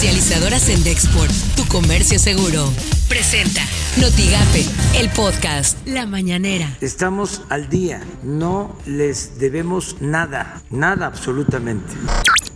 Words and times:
Comercializadoras 0.00 0.70
en 0.70 0.82
Dexport, 0.82 1.30
tu 1.56 1.66
comercio 1.66 2.18
seguro. 2.18 2.72
Presenta 3.06 3.60
Notigape, 4.00 4.64
el 4.98 5.10
podcast 5.10 5.76
La 5.86 6.06
Mañanera. 6.06 6.74
Estamos 6.80 7.42
al 7.50 7.68
día, 7.68 8.00
no 8.22 8.78
les 8.86 9.38
debemos 9.38 10.00
nada, 10.00 10.62
nada 10.70 11.04
absolutamente. 11.04 11.92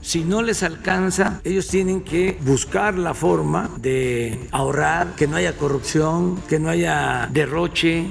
Si 0.01 0.25
no 0.25 0.41
les 0.41 0.63
alcanza, 0.63 1.43
ellos 1.45 1.69
tienen 1.69 2.01
que 2.01 2.39
buscar 2.41 2.97
la 2.97 3.13
forma 3.13 3.69
de 3.77 4.49
ahorrar, 4.51 5.15
que 5.15 5.27
no 5.27 5.37
haya 5.37 5.55
corrupción, 5.55 6.41
que 6.49 6.59
no 6.59 6.71
haya 6.71 7.29
derroche 7.31 8.07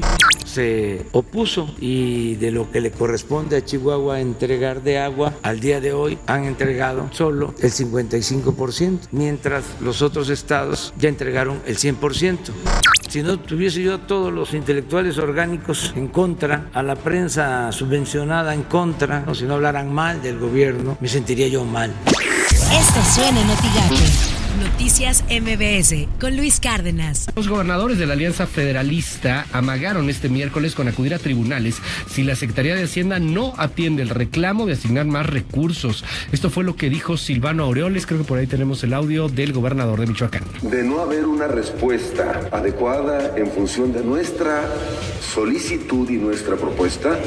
se 0.54 1.06
opuso 1.12 1.74
y 1.80 2.36
de 2.36 2.52
lo 2.52 2.72
que 2.72 2.80
le 2.80 2.92
corresponde 2.92 3.58
a 3.58 3.66
Chihuahua 3.66 4.20
entregar 4.20 4.84
de 4.84 5.00
agua, 5.00 5.34
al 5.42 5.60
día 5.60 5.82
de 5.82 5.94
hoy 5.94 6.18
han 6.28 6.46
entregado 6.46 7.10
solo 7.12 7.56
el 7.60 7.72
55%, 7.72 9.08
mientras 9.12 9.64
los 9.82 10.02
otros 10.02 10.30
estados 10.30 10.94
ya 10.98 11.10
entregaron 11.10 11.62
el 11.66 11.78
100%. 11.78 12.38
Si 13.10 13.22
no 13.22 13.40
tuviese 13.40 13.82
yo 13.82 13.96
a 13.96 14.08
todos 14.08 14.32
los 14.32 14.54
intelectuales 14.54 15.18
orgánicos 15.18 15.94
en 15.96 16.08
contra, 16.08 16.70
a 16.74 16.84
la 16.84 16.96
prensa 16.96 17.72
subvencionada 17.72 18.54
en 18.54 18.64
contra, 18.64 19.24
o 19.28 19.36
si 19.36 19.46
no 19.46 19.56
hablaran 19.56 19.94
mal 19.94 20.22
del 20.22 20.40
gobierno, 20.40 20.98
me 21.00 21.08
sentiría 21.08 21.48
yo 21.48 21.66
mal. 21.66 21.94
Esto 22.72 23.02
suena 23.14 23.42
en 23.42 24.33
Noticias 24.74 25.24
MBS 25.30 26.08
con 26.20 26.36
Luis 26.36 26.60
Cárdenas. 26.60 27.28
Los 27.36 27.48
gobernadores 27.48 28.00
de 28.00 28.08
la 28.08 28.14
Alianza 28.14 28.48
Federalista 28.48 29.46
amagaron 29.54 30.10
este 30.10 30.30
miércoles 30.30 30.74
con 30.74 30.88
acudir 30.88 31.14
a 31.14 31.20
tribunales 31.20 31.78
si 32.10 32.24
la 32.24 32.36
Secretaría 32.36 32.74
de 32.74 32.86
Hacienda 32.86 33.20
no 33.20 33.54
atiende 33.58 34.02
el 34.02 34.10
reclamo 34.10 34.66
de 34.66 34.74
asignar 34.74 35.06
más 35.06 35.28
recursos. 35.28 36.04
Esto 36.32 36.50
fue 36.50 36.64
lo 36.64 36.76
que 36.76 36.90
dijo 36.90 37.18
Silvano 37.18 37.66
Aureoles, 37.66 38.08
creo 38.08 38.22
que 38.22 38.26
por 38.26 38.40
ahí 38.40 38.48
tenemos 38.48 38.84
el 38.84 38.96
audio 38.96 39.30
del 39.30 39.54
gobernador 39.54 40.00
de 40.00 40.08
Michoacán. 40.08 40.44
De 40.64 40.82
no 40.82 41.02
haber 41.02 41.28
una 41.28 41.48
respuesta 41.48 42.50
adecuada 42.52 43.38
en 43.38 43.52
función 43.52 43.94
de 43.94 44.04
nuestra 44.04 44.68
solicitud 45.36 46.10
y 46.10 46.18
nuestra 46.18 46.56
propuesta, 46.56 47.20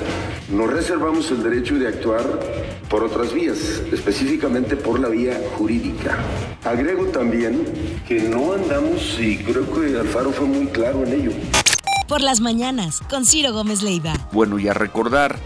nos 0.50 0.69
reservamos 0.69 1.31
el 1.31 1.44
derecho 1.44 1.78
de 1.78 1.86
actuar 1.86 2.25
por 2.89 3.03
otras 3.03 3.33
vías, 3.33 3.83
específicamente 3.92 4.77
por 4.77 5.01
la 5.01 5.09
vía 5.09 5.41
jurídica. 5.56 6.19
Agrego 6.65 7.06
también 7.06 7.65
que 8.06 8.20
no 8.20 8.53
andamos, 8.53 9.19
y 9.19 9.39
creo 9.39 9.73
que 9.73 9.98
Alfaro 9.98 10.33
fue 10.33 10.47
muy 10.47 10.67
claro 10.67 11.05
en 11.05 11.12
ello. 11.12 11.33
Por 12.06 12.20
las 12.20 12.41
mañanas, 12.41 13.01
con 13.11 13.25
Ciro 13.25 13.53
Gómez 13.53 13.83
Leiva. 13.83 14.15
Bueno, 14.33 14.59
y 14.59 14.69
a 14.69 14.75
recordar 14.75 15.37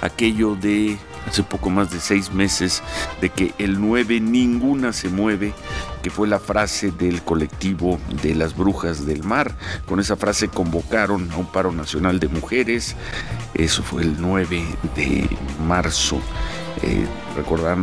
aquello 0.00 0.54
de 0.54 0.96
hace 1.26 1.42
poco 1.42 1.70
más 1.70 1.90
de 1.90 2.00
seis 2.00 2.32
meses 2.32 2.82
de 3.20 3.30
que 3.30 3.54
el 3.58 3.80
9 3.80 4.20
ninguna 4.20 4.92
se 4.92 5.08
mueve, 5.08 5.54
que 6.02 6.10
fue 6.10 6.28
la 6.28 6.38
frase 6.38 6.90
del 6.90 7.22
colectivo 7.22 7.98
de 8.22 8.34
las 8.34 8.56
brujas 8.56 9.06
del 9.06 9.22
mar. 9.22 9.56
Con 9.86 10.00
esa 10.00 10.16
frase 10.16 10.48
convocaron 10.48 11.30
a 11.32 11.36
un 11.36 11.46
paro 11.46 11.72
nacional 11.72 12.20
de 12.20 12.28
mujeres. 12.28 12.96
Eso 13.54 13.82
fue 13.82 14.02
el 14.02 14.20
9 14.20 14.64
de 14.96 15.28
marzo. 15.66 16.20
Eh, 16.82 17.06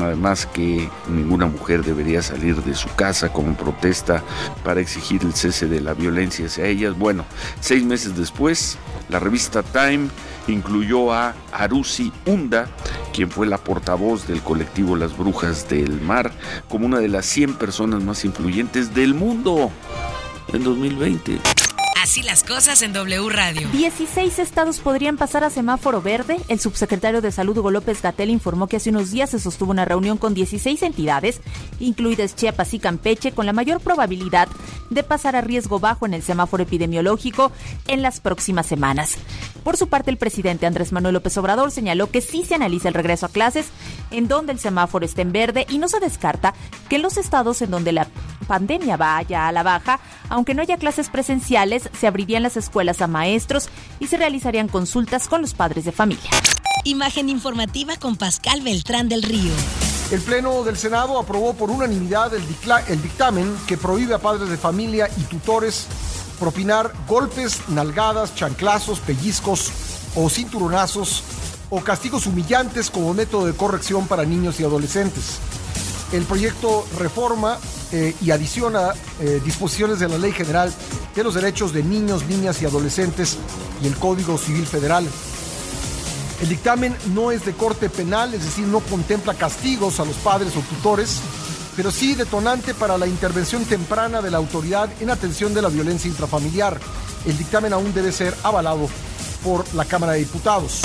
además 0.03 0.45
que 0.45 0.89
ninguna 1.09 1.45
mujer 1.45 1.83
debería 1.83 2.21
salir 2.21 2.55
de 2.63 2.75
su 2.75 2.87
casa 2.95 3.31
como 3.31 3.55
protesta 3.55 4.23
para 4.63 4.81
exigir 4.81 5.21
el 5.23 5.33
cese 5.33 5.67
de 5.67 5.81
la 5.81 5.93
violencia 5.93 6.45
hacia 6.45 6.65
ellas. 6.65 6.97
Bueno, 6.97 7.25
seis 7.59 7.83
meses 7.83 8.15
después, 8.17 8.77
la 9.09 9.19
revista 9.19 9.63
Time 9.63 10.07
incluyó 10.47 11.13
a 11.13 11.35
Arusi 11.51 12.11
Hunda, 12.25 12.67
quien 13.11 13.29
fue 13.29 13.47
la 13.47 13.57
portavoz 13.57 14.27
del 14.27 14.41
colectivo 14.41 14.95
Las 14.95 15.17
Brujas 15.17 15.69
del 15.69 16.01
Mar, 16.01 16.31
como 16.69 16.85
una 16.85 16.99
de 16.99 17.07
las 17.07 17.25
100 17.25 17.55
personas 17.55 18.03
más 18.03 18.25
influyentes 18.25 18.93
del 18.93 19.13
mundo 19.13 19.71
en 20.53 20.63
2020. 20.63 21.39
Así 22.01 22.23
las 22.23 22.43
cosas 22.43 22.81
en 22.81 22.93
W 22.93 23.29
Radio. 23.29 23.69
16 23.69 24.39
estados 24.39 24.79
podrían 24.79 25.17
pasar 25.17 25.43
a 25.43 25.51
semáforo 25.51 26.01
verde. 26.01 26.37
El 26.47 26.59
subsecretario 26.59 27.21
de 27.21 27.31
Salud 27.31 27.55
Hugo 27.55 27.69
López 27.69 28.01
Gatel 28.01 28.31
informó 28.31 28.65
que 28.65 28.77
hace 28.77 28.89
unos 28.89 29.11
días 29.11 29.29
se 29.29 29.39
sostuvo 29.39 29.69
una 29.69 29.85
reunión 29.85 30.17
con 30.17 30.33
16 30.33 30.81
entidades, 30.81 31.41
incluidas 31.79 32.35
Chiapas 32.35 32.73
y 32.73 32.79
Campeche, 32.79 33.33
con 33.33 33.45
la 33.45 33.53
mayor 33.53 33.81
probabilidad 33.81 34.47
de 34.89 35.03
pasar 35.03 35.35
a 35.35 35.41
riesgo 35.41 35.79
bajo 35.79 36.07
en 36.07 36.15
el 36.15 36.23
semáforo 36.23 36.63
epidemiológico 36.63 37.51
en 37.87 38.01
las 38.01 38.19
próximas 38.19 38.65
semanas. 38.65 39.17
Por 39.63 39.77
su 39.77 39.87
parte, 39.87 40.09
el 40.09 40.17
presidente 40.17 40.65
Andrés 40.65 40.91
Manuel 40.91 41.13
López 41.13 41.37
Obrador 41.37 41.69
señaló 41.69 42.09
que 42.09 42.21
sí 42.21 42.43
se 42.43 42.55
analiza 42.55 42.87
el 42.87 42.95
regreso 42.95 43.27
a 43.27 43.29
clases 43.29 43.67
en 44.09 44.27
donde 44.27 44.53
el 44.53 44.59
semáforo 44.59 45.05
esté 45.05 45.21
en 45.21 45.31
verde 45.31 45.67
y 45.69 45.77
no 45.77 45.87
se 45.87 45.99
descarta 45.99 46.55
que 46.89 46.95
en 46.95 47.03
los 47.03 47.17
estados 47.17 47.61
en 47.61 47.69
donde 47.69 47.91
la 47.91 48.07
pandemia 48.47 48.97
vaya 48.97 49.47
a 49.47 49.51
la 49.51 49.63
baja, 49.63 49.99
aunque 50.29 50.53
no 50.53 50.61
haya 50.61 50.77
clases 50.77 51.09
presenciales, 51.09 51.89
se 51.99 52.07
abrirían 52.07 52.43
las 52.43 52.57
escuelas 52.57 53.01
a 53.01 53.07
maestros 53.07 53.69
y 53.99 54.07
se 54.07 54.17
realizarían 54.17 54.67
consultas 54.67 55.27
con 55.27 55.41
los 55.41 55.53
padres 55.53 55.85
de 55.85 55.91
familia. 55.91 56.29
Imagen 56.83 57.29
informativa 57.29 57.95
con 57.97 58.15
Pascal 58.15 58.61
Beltrán 58.61 59.09
del 59.09 59.23
Río. 59.23 59.51
El 60.11 60.19
Pleno 60.21 60.63
del 60.63 60.77
Senado 60.77 61.19
aprobó 61.19 61.53
por 61.53 61.69
unanimidad 61.69 62.33
el, 62.33 62.43
el 62.87 63.01
dictamen 63.01 63.55
que 63.67 63.77
prohíbe 63.77 64.13
a 64.13 64.19
padres 64.19 64.49
de 64.49 64.57
familia 64.57 65.09
y 65.17 65.21
tutores 65.21 65.87
propinar 66.39 66.91
golpes, 67.07 67.69
nalgadas, 67.69 68.35
chanclazos, 68.35 68.99
pellizcos 68.99 69.71
o 70.15 70.29
cinturonazos 70.29 71.23
o 71.69 71.81
castigos 71.81 72.25
humillantes 72.27 72.89
como 72.89 73.13
método 73.13 73.45
de 73.45 73.53
corrección 73.53 74.07
para 74.07 74.25
niños 74.25 74.59
y 74.59 74.63
adolescentes. 74.63 75.39
El 76.11 76.23
proyecto 76.23 76.85
reforma 76.97 77.57
eh, 77.91 78.15
y 78.21 78.31
adiciona 78.31 78.93
eh, 79.19 79.41
disposiciones 79.43 79.99
de 79.99 80.07
la 80.07 80.17
Ley 80.17 80.31
General 80.31 80.73
de 81.15 81.23
los 81.23 81.33
Derechos 81.33 81.73
de 81.73 81.83
Niños, 81.83 82.25
Niñas 82.25 82.61
y 82.61 82.65
Adolescentes 82.65 83.37
y 83.83 83.87
el 83.87 83.95
Código 83.97 84.37
Civil 84.37 84.65
Federal. 84.65 85.05
El 86.41 86.49
dictamen 86.49 86.95
no 87.13 87.31
es 87.31 87.45
de 87.45 87.53
corte 87.53 87.89
penal, 87.89 88.33
es 88.33 88.43
decir, 88.43 88.65
no 88.65 88.79
contempla 88.79 89.33
castigos 89.33 89.99
a 89.99 90.05
los 90.05 90.15
padres 90.17 90.53
o 90.55 90.61
tutores, 90.61 91.19
pero 91.75 91.91
sí 91.91 92.15
detonante 92.15 92.73
para 92.73 92.97
la 92.97 93.07
intervención 93.07 93.65
temprana 93.65 94.21
de 94.21 94.31
la 94.31 94.37
autoridad 94.37 94.89
en 95.01 95.09
atención 95.09 95.53
de 95.53 95.61
la 95.61 95.69
violencia 95.69 96.09
intrafamiliar. 96.09 96.79
El 97.25 97.37
dictamen 97.37 97.73
aún 97.73 97.93
debe 97.93 98.11
ser 98.11 98.35
avalado 98.41 98.89
por 99.43 99.71
la 99.75 99.85
Cámara 99.85 100.13
de 100.13 100.19
Diputados. 100.19 100.81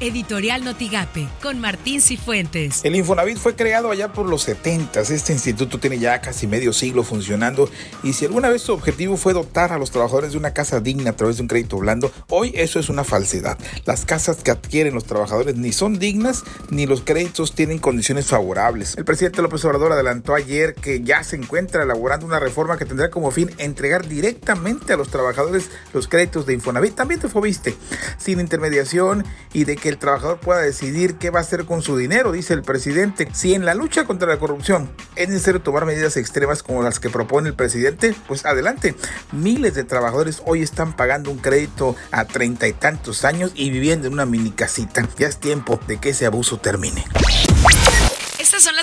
Editorial 0.00 0.64
Notigape, 0.64 1.28
con 1.42 1.60
Martín 1.60 2.00
Cifuentes. 2.00 2.80
El 2.84 2.96
Infonavit 2.96 3.36
fue 3.36 3.54
creado 3.54 3.90
allá 3.90 4.12
por 4.12 4.26
los 4.26 4.42
70. 4.44 4.98
Este 5.00 5.34
instituto 5.34 5.78
tiene 5.78 5.98
ya 5.98 6.22
casi 6.22 6.46
medio 6.46 6.72
siglo 6.72 7.02
funcionando 7.02 7.68
y 8.02 8.14
si 8.14 8.24
alguna 8.24 8.48
vez 8.48 8.62
su 8.62 8.72
objetivo 8.72 9.18
fue 9.18 9.34
dotar 9.34 9.72
a 9.72 9.78
los 9.78 9.90
trabajadores 9.90 10.32
de 10.32 10.38
una 10.38 10.54
casa 10.54 10.80
digna 10.80 11.10
a 11.10 11.16
través 11.16 11.36
de 11.36 11.42
un 11.42 11.48
crédito 11.48 11.76
blando, 11.76 12.10
hoy 12.30 12.52
eso 12.54 12.80
es 12.80 12.88
una 12.88 13.04
falsedad. 13.04 13.58
Las 13.84 14.06
casas 14.06 14.38
que 14.38 14.50
adquieren 14.50 14.94
los 14.94 15.04
trabajadores 15.04 15.56
ni 15.56 15.72
son 15.72 15.98
dignas 15.98 16.44
ni 16.70 16.86
los 16.86 17.02
créditos 17.02 17.54
tienen 17.54 17.78
condiciones 17.78 18.26
favorables. 18.26 18.96
El 18.96 19.04
presidente 19.04 19.42
López 19.42 19.62
Obrador 19.66 19.92
adelantó 19.92 20.34
ayer 20.34 20.74
que 20.74 21.02
ya 21.02 21.22
se 21.24 21.36
encuentra 21.36 21.82
elaborando 21.82 22.24
una 22.24 22.40
reforma 22.40 22.78
que 22.78 22.86
tendrá 22.86 23.10
como 23.10 23.30
fin 23.30 23.50
entregar 23.58 24.08
directamente 24.08 24.94
a 24.94 24.96
los 24.96 25.10
trabajadores 25.10 25.68
los 25.92 26.08
créditos 26.08 26.46
de 26.46 26.54
Infonavit. 26.54 26.94
También 26.94 27.20
te 27.20 27.28
viste, 27.40 27.76
sin 28.16 28.40
intermediación 28.40 29.24
y 29.52 29.64
de 29.64 29.76
que 29.76 29.89
el 29.90 29.98
trabajador 29.98 30.38
pueda 30.38 30.60
decidir 30.60 31.16
qué 31.16 31.30
va 31.30 31.40
a 31.40 31.42
hacer 31.42 31.64
con 31.64 31.82
su 31.82 31.96
dinero, 31.96 32.32
dice 32.32 32.54
el 32.54 32.62
presidente. 32.62 33.28
Si 33.32 33.54
en 33.54 33.64
la 33.64 33.74
lucha 33.74 34.04
contra 34.04 34.28
la 34.28 34.38
corrupción 34.38 34.90
es 35.16 35.28
necesario 35.28 35.60
tomar 35.60 35.84
medidas 35.84 36.16
extremas 36.16 36.62
como 36.62 36.82
las 36.82 37.00
que 37.00 37.10
propone 37.10 37.48
el 37.48 37.54
presidente, 37.54 38.14
pues 38.26 38.46
adelante. 38.46 38.94
Miles 39.32 39.74
de 39.74 39.84
trabajadores 39.84 40.42
hoy 40.46 40.62
están 40.62 40.96
pagando 40.96 41.30
un 41.30 41.38
crédito 41.38 41.96
a 42.10 42.24
treinta 42.24 42.68
y 42.68 42.72
tantos 42.72 43.24
años 43.24 43.52
y 43.54 43.70
viviendo 43.70 44.06
en 44.06 44.14
una 44.14 44.26
mini 44.26 44.50
casita. 44.50 45.06
Ya 45.18 45.28
es 45.28 45.38
tiempo 45.38 45.80
de 45.86 45.98
que 45.98 46.10
ese 46.10 46.26
abuso 46.26 46.58
termine. 46.58 47.04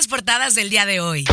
Portadas 0.08 0.54
del 0.54 0.70
día 0.70 0.86
de 0.86 1.00
hoy. 1.00 1.26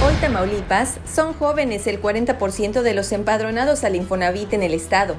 Hoy 0.00 0.14
Tamaulipas 0.20 1.00
son 1.12 1.34
jóvenes 1.34 1.86
el 1.86 2.00
40% 2.00 2.82
de 2.82 2.94
los 2.94 3.12
empadronados 3.12 3.82
al 3.82 3.96
Infonavit 3.96 4.52
en 4.52 4.62
el 4.62 4.72
estado. 4.72 5.16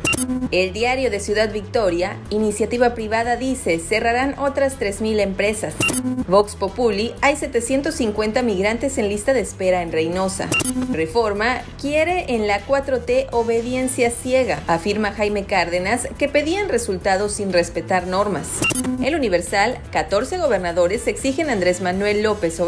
El 0.52 0.72
diario 0.72 1.12
de 1.12 1.20
Ciudad 1.20 1.52
Victoria, 1.52 2.18
iniciativa 2.30 2.96
privada 2.96 3.36
dice, 3.36 3.78
cerrarán 3.78 4.40
otras 4.40 4.80
3.000 4.80 5.20
empresas. 5.20 5.76
Vox 6.28 6.56
Populi, 6.56 7.14
hay 7.22 7.36
750 7.36 8.42
migrantes 8.42 8.98
en 8.98 9.10
lista 9.10 9.34
de 9.34 9.42
espera 9.42 9.82
en 9.82 9.92
Reynosa. 9.92 10.48
Reforma 10.92 11.62
quiere 11.80 12.34
en 12.34 12.48
la 12.48 12.66
4T 12.66 13.28
obediencia 13.32 14.12
ciega, 14.12 14.64
afirma 14.68 15.12
Jaime 15.12 15.44
Cárdenas, 15.44 16.08
que 16.18 16.30
pedían 16.30 16.70
resultados 16.70 17.34
sin 17.34 17.52
respetar 17.52 18.08
normas. 18.08 18.48
El 19.04 19.16
Universal, 19.16 19.78
14 19.92 20.38
gobernadores 20.38 21.08
exigen 21.08 21.50
a 21.50 21.54
Andrés 21.54 21.82
Manuel 21.82 22.24
López 22.24 22.39
López 22.40 22.62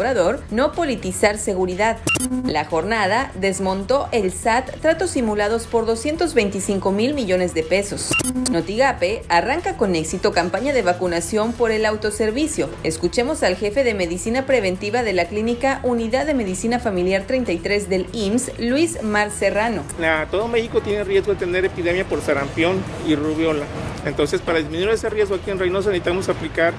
no 0.50 0.72
politizar 0.72 1.38
seguridad. 1.38 1.96
La 2.44 2.66
jornada 2.66 3.32
desmontó 3.40 4.06
el 4.12 4.30
SAT 4.30 4.80
tratos 4.82 5.12
simulados 5.12 5.66
por 5.66 5.86
225 5.86 6.92
mil 6.92 7.14
millones 7.14 7.54
de 7.54 7.62
pesos. 7.62 8.10
Notigape 8.50 9.22
arranca 9.30 9.78
con 9.78 9.96
éxito 9.96 10.32
campaña 10.32 10.74
de 10.74 10.82
vacunación 10.82 11.54
por 11.54 11.70
el 11.70 11.86
autoservicio. 11.86 12.68
Escuchemos 12.82 13.42
al 13.42 13.56
jefe 13.56 13.82
de 13.82 13.94
medicina 13.94 14.44
preventiva 14.44 15.02
de 15.02 15.14
la 15.14 15.24
clínica 15.24 15.80
Unidad 15.84 16.26
de 16.26 16.34
Medicina 16.34 16.78
Familiar 16.78 17.22
33 17.26 17.88
del 17.88 18.06
IMSS, 18.12 18.58
Luis 18.58 19.02
Mar 19.02 19.30
Serrano. 19.30 19.84
todo 20.30 20.48
México 20.48 20.82
tiene 20.82 21.02
riesgo 21.04 21.32
de 21.32 21.38
tener 21.38 21.64
epidemia 21.64 22.04
por 22.04 22.20
sarampión 22.20 22.76
y 23.06 23.14
rubiola. 23.14 23.64
Entonces, 24.04 24.42
para 24.42 24.58
disminuir 24.58 24.90
ese 24.90 25.08
riesgo 25.08 25.36
aquí 25.36 25.50
en 25.50 25.58
Reynosa 25.58 25.88
necesitamos 25.88 26.28
aplicar 26.28 26.74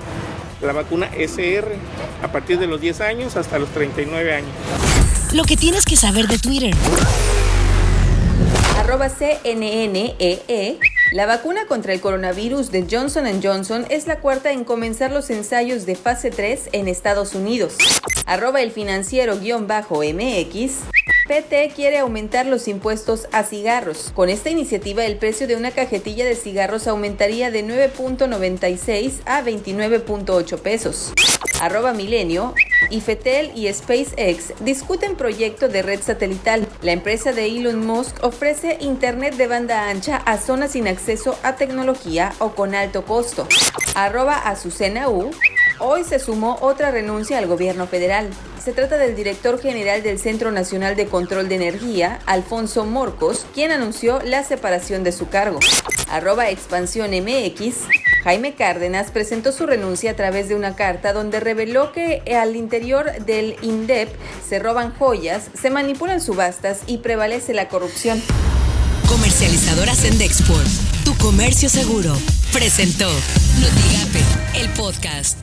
la 0.63 0.73
vacuna 0.73 1.09
SR 1.15 1.75
a 2.23 2.31
partir 2.31 2.59
de 2.59 2.67
los 2.67 2.81
10 2.81 3.01
años 3.01 3.35
hasta 3.35 3.59
los 3.59 3.69
39 3.69 4.33
años. 4.33 4.51
Lo 5.33 5.43
que 5.43 5.57
tienes 5.57 5.85
que 5.85 5.95
saber 5.95 6.27
de 6.27 6.37
Twitter. 6.37 6.73
Arroba 8.77 9.09
CNNEE. 9.09 10.15
E. 10.19 10.79
La 11.11 11.25
vacuna 11.25 11.65
contra 11.67 11.93
el 11.93 12.01
coronavirus 12.01 12.71
de 12.71 12.87
Johnson 12.89 13.25
Johnson 13.41 13.85
es 13.89 14.07
la 14.07 14.19
cuarta 14.19 14.51
en 14.51 14.63
comenzar 14.63 15.11
los 15.11 15.29
ensayos 15.29 15.85
de 15.85 15.95
fase 15.95 16.31
3 16.31 16.69
en 16.71 16.87
Estados 16.87 17.35
Unidos. 17.35 17.75
Arroba 18.25 18.61
el 18.61 18.71
financiero-MX. 18.71 20.92
PT 21.27 21.71
quiere 21.73 21.99
aumentar 21.99 22.45
los 22.45 22.67
impuestos 22.67 23.29
a 23.31 23.43
cigarros. 23.43 24.11
Con 24.13 24.27
esta 24.29 24.49
iniciativa, 24.49 25.05
el 25.05 25.17
precio 25.17 25.47
de 25.47 25.55
una 25.55 25.71
cajetilla 25.71 26.25
de 26.25 26.35
cigarros 26.35 26.87
aumentaría 26.87 27.49
de 27.49 27.65
9.96 27.65 29.21
a 29.25 29.41
29.8 29.41 30.59
pesos. 30.59 31.13
Arroba 31.61 31.93
Milenio. 31.93 32.53
Fetel 33.03 33.51
y 33.55 33.73
SpaceX 33.73 34.53
discuten 34.59 35.15
proyecto 35.15 35.67
de 35.67 35.81
red 35.81 36.01
satelital. 36.01 36.67
La 36.81 36.91
empresa 36.91 37.31
de 37.31 37.45
Elon 37.45 37.85
Musk 37.85 38.23
ofrece 38.23 38.77
Internet 38.81 39.35
de 39.35 39.47
banda 39.47 39.89
ancha 39.89 40.17
a 40.17 40.37
zonas 40.37 40.71
sin 40.71 40.87
acceso 40.87 41.37
a 41.41 41.55
tecnología 41.55 42.33
o 42.39 42.49
con 42.49 42.75
alto 42.75 43.05
costo. 43.05 43.47
Arroba 43.95 44.37
Azucena 44.37 45.09
U. 45.09 45.31
Hoy 45.79 46.03
se 46.03 46.19
sumó 46.19 46.57
otra 46.61 46.91
renuncia 46.91 47.39
al 47.39 47.47
gobierno 47.47 47.87
federal. 47.87 48.29
Se 48.63 48.71
trata 48.71 48.97
del 48.97 49.13
director 49.13 49.59
general 49.61 50.03
del 50.03 50.17
Centro 50.17 50.49
Nacional 50.49 50.95
de 50.95 51.07
Control 51.07 51.49
de 51.49 51.55
Energía, 51.55 52.21
Alfonso 52.25 52.85
Morcos, 52.85 53.45
quien 53.53 53.71
anunció 53.71 54.21
la 54.23 54.45
separación 54.45 55.03
de 55.03 55.11
su 55.11 55.27
cargo. 55.27 55.59
Arroba 56.09 56.49
Expansión 56.49 57.11
MX. 57.11 57.75
Jaime 58.23 58.55
Cárdenas 58.55 59.11
presentó 59.11 59.51
su 59.51 59.65
renuncia 59.65 60.11
a 60.11 60.15
través 60.15 60.47
de 60.47 60.55
una 60.55 60.77
carta 60.77 61.11
donde 61.11 61.41
reveló 61.41 61.91
que 61.91 62.21
al 62.39 62.55
interior 62.55 63.11
del 63.25 63.57
INDEP 63.61 64.07
se 64.47 64.59
roban 64.59 64.93
joyas, 64.97 65.49
se 65.61 65.69
manipulan 65.69 66.21
subastas 66.21 66.83
y 66.87 66.99
prevalece 66.99 67.53
la 67.53 67.67
corrupción. 67.67 68.23
Comercializadora 69.09 69.93
Sendexport, 69.93 70.67
tu 71.03 71.17
comercio 71.17 71.67
seguro, 71.67 72.15
presentó 72.53 73.09
Notigape, 73.59 74.61
el 74.61 74.69
podcast. 74.69 75.42